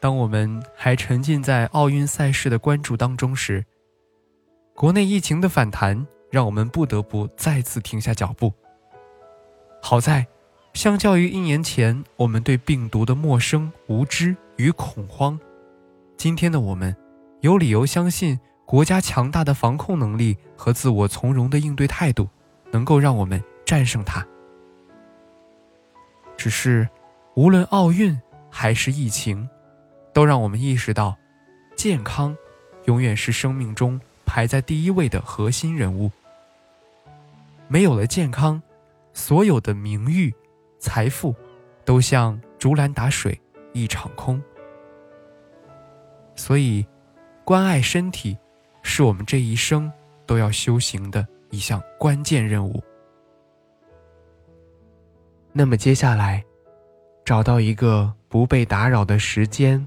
[0.00, 3.64] 当我们还沉浸在奥运赛事的关注当中时，
[4.74, 8.52] 国内疫情的反弹让我们不得不再次停下脚步。
[9.82, 10.26] 好在，
[10.72, 15.38] 相较于一年前我们对病毒的陌生、无知与恐慌，
[16.16, 16.94] 今天的我们
[17.40, 22.28] 有理由相信，国家强大的防控能力和自我从容的应对态度，
[22.70, 24.24] 能够让我们战胜它。
[26.36, 26.88] 只是，
[27.34, 28.18] 无论奥运。
[28.50, 29.46] 还是疫情，
[30.18, 31.16] 都让我们意识到，
[31.76, 32.36] 健康
[32.86, 36.10] 永远是生命中排在第一位的核心人物。
[37.68, 38.60] 没有了健康，
[39.12, 40.34] 所有的名誉、
[40.80, 41.32] 财富，
[41.84, 43.40] 都像竹篮打水
[43.72, 44.42] 一场空。
[46.34, 46.84] 所以，
[47.44, 48.36] 关爱身体，
[48.82, 49.88] 是我们这一生
[50.26, 52.82] 都要修行的一项关键任务。
[55.52, 56.44] 那么接下来，
[57.24, 58.12] 找到一个。
[58.30, 59.86] 不被打扰的时间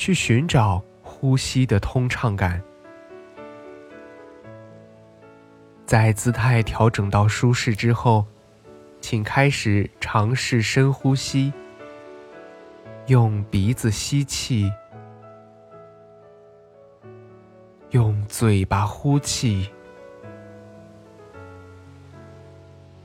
[0.00, 2.58] 去寻找呼吸的通畅感。
[5.84, 8.24] 在姿态调整到舒适之后，
[9.02, 11.52] 请开始尝试深呼吸。
[13.08, 14.72] 用鼻子吸气，
[17.90, 19.68] 用嘴巴呼气。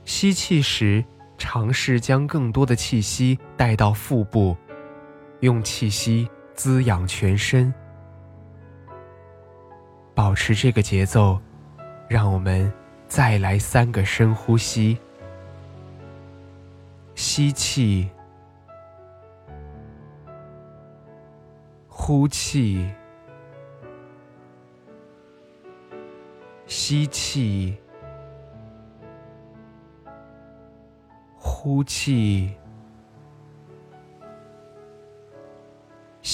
[0.06, 1.04] 吸气时。
[1.38, 4.56] 尝试将更多的气息带到腹部，
[5.40, 7.72] 用气息滋养全身。
[10.14, 11.38] 保持这个节奏，
[12.08, 12.72] 让我们
[13.06, 14.98] 再来三个深呼吸：
[17.14, 18.08] 吸气，
[21.86, 22.90] 呼气，
[26.66, 27.76] 吸气。
[31.38, 32.54] 呼气，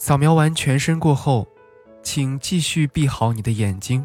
[0.00, 1.46] 扫描完全身过后。
[2.02, 4.04] 请继续闭好你的眼睛，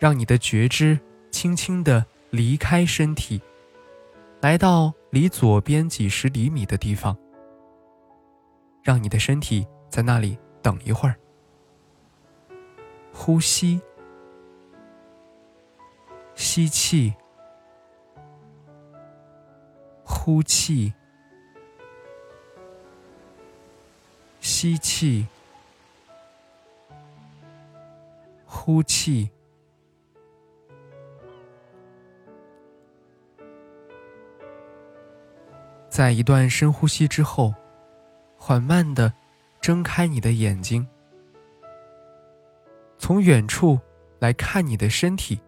[0.00, 0.98] 让你的觉知
[1.30, 3.40] 轻轻地离开身体，
[4.40, 7.16] 来到离左边几十厘米的地方，
[8.82, 11.14] 让你的身体在那里等一会儿。
[13.12, 13.80] 呼吸，
[16.34, 17.14] 吸气，
[20.02, 20.92] 呼气，
[24.62, 25.26] 吸气。
[28.44, 29.28] 呼气，
[35.88, 37.52] 在一段深呼吸之后，
[38.36, 39.12] 缓慢的
[39.60, 40.86] 睁开你的眼睛，
[42.98, 43.76] 从远处
[44.20, 45.40] 来看你的身体，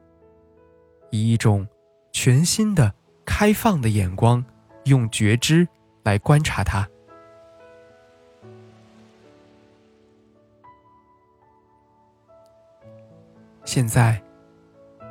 [1.10, 1.64] 以一种
[2.10, 2.92] 全新的、
[3.24, 4.44] 开放的眼光，
[4.86, 5.68] 用觉知
[6.02, 6.88] 来观察它。
[13.74, 14.22] 现在，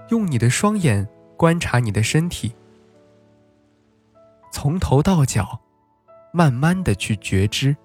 [0.08, 1.06] 用你的双眼
[1.36, 2.56] 观察你的身体，
[4.54, 5.60] 从头到脚，
[6.32, 7.76] 慢慢的去觉知，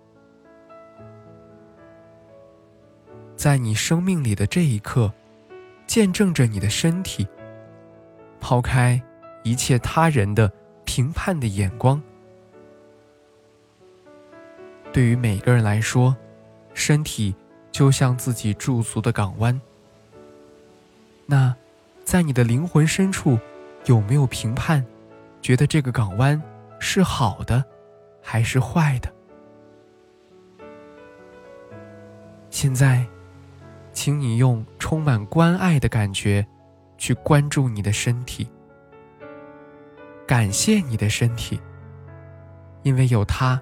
[3.35, 5.13] 在你生命里的这一刻，
[5.85, 7.27] 见证着你的身体，
[8.39, 9.03] 抛开
[9.43, 10.49] 一切他人的
[10.85, 12.01] 评判的眼光。
[14.93, 16.17] 对于每个人来说，
[16.73, 17.35] 身体
[17.73, 19.61] 就像自己驻足的港湾。
[21.31, 21.55] 那，
[22.05, 23.39] 在你的灵魂深处，
[23.85, 24.83] 有没有评判，
[25.43, 26.43] 觉得这个港湾
[26.79, 27.63] 是好的，
[28.23, 29.13] 还是坏的？
[32.49, 33.07] 现在，
[33.93, 36.47] 请你用充满关爱的感觉，
[36.97, 38.49] 去关注你的身体，
[40.27, 41.61] 感谢你的身体，
[42.85, 43.61] 因为有它，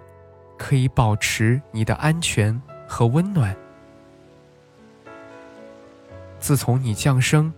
[0.57, 3.57] 可以保持你的安全和温暖。
[6.47, 7.53] 自从你降生，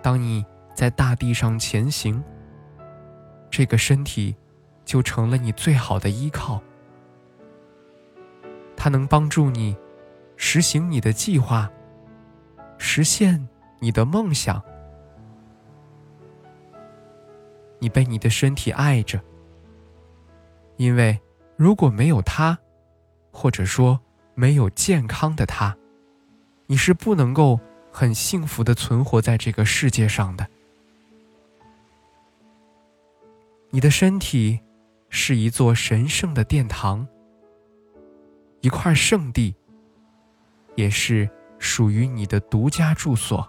[0.00, 2.24] 当你在大地上前行，
[3.50, 4.34] 这个身体
[4.82, 6.58] 就成了你最好的依靠。
[8.74, 9.76] 它能帮助你
[10.38, 11.70] 实行你的计划，
[12.78, 13.46] 实现
[13.78, 14.62] 你的梦想。
[17.78, 19.20] 你被你的身体爱着，
[20.78, 21.20] 因为
[21.58, 22.58] 如果没有它，
[23.30, 24.00] 或者说
[24.34, 25.76] 没有健康的它，
[26.68, 27.60] 你是不能够。
[27.90, 30.46] 很幸福的存活在这个世界上的，
[33.70, 34.60] 你的身体
[35.08, 37.06] 是一座神圣的殿堂，
[38.60, 39.54] 一块圣地，
[40.76, 43.46] 也是属于你的独家住所。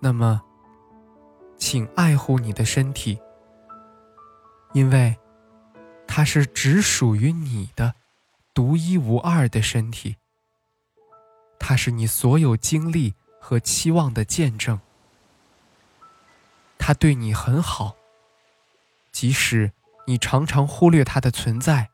[0.00, 0.40] 那么，
[1.58, 3.20] 请爱护你的身体，
[4.72, 5.14] 因为
[6.06, 7.94] 它是只属于你的
[8.54, 10.16] 独一无二的身体。
[11.60, 14.80] 它是你所有经历和期望的见证。
[16.78, 17.94] 它对你很好，
[19.12, 19.70] 即使
[20.06, 21.90] 你常常忽略它的存在，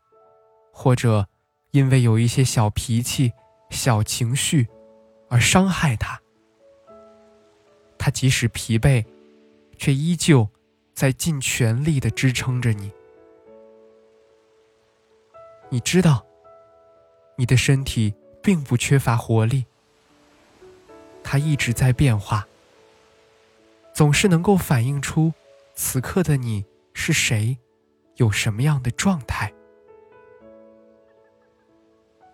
[0.72, 1.28] 或者
[1.72, 3.32] 因为有一些小脾气、
[3.68, 4.68] 小情绪
[5.28, 6.18] 而伤害它。
[7.98, 9.04] 它即使疲惫，
[9.76, 10.48] 却依旧
[10.94, 12.90] 在尽全力的支撑着你。
[15.68, 16.24] 你知道，
[17.36, 18.14] 你的身体。
[18.46, 19.66] 并不缺乏活力，
[21.24, 22.46] 它一直在变化，
[23.92, 25.32] 总是能够反映出
[25.74, 27.58] 此刻的你是谁，
[28.18, 29.52] 有什么样的状态。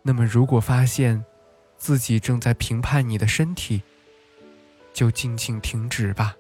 [0.03, 1.25] 那么，如果发现
[1.79, 3.83] 自己正在评判你的身体，
[4.93, 6.37] 就静静停止吧。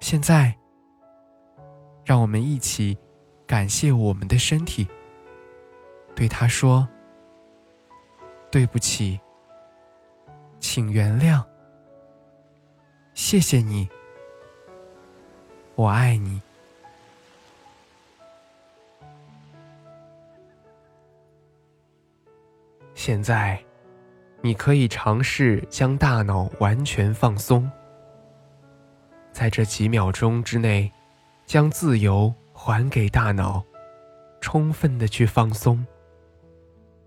[0.00, 0.54] 现在，
[2.04, 2.98] 让我们一起
[3.46, 4.86] 感谢我们的身体。
[6.14, 6.88] 对他说
[8.50, 9.20] ：“对不起，
[10.60, 11.44] 请原谅，
[13.14, 13.88] 谢谢你，
[15.74, 16.40] 我爱你。”
[22.94, 23.62] 现在，
[24.40, 27.68] 你可以尝试将大脑完全放松，
[29.32, 30.90] 在这几秒钟之内，
[31.44, 33.62] 将自由还给大脑，
[34.40, 35.84] 充分的去放松。